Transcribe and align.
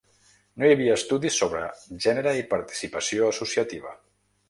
No 0.63 0.67
hi 0.69 0.73
havia 0.75 0.95
estudis 0.99 1.37
sobre 1.43 1.63
gènere 2.09 2.35
i 2.41 2.49
participació 2.57 3.33
associativa. 3.37 3.99